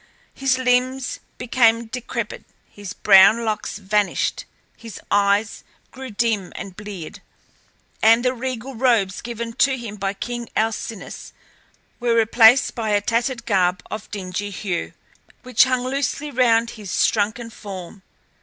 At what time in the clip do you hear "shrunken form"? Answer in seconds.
17.05-18.01